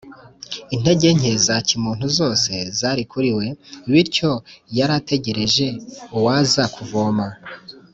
[0.75, 3.47] Intege nke za kimuntu zose zari kuri we,
[3.91, 4.31] bityo
[4.77, 5.67] yari ategereje
[6.17, 7.27] uwaza kuvoma.